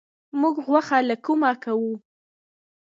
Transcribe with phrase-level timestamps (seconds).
[0.39, 1.93] موږ غوښه له کومه کوو؟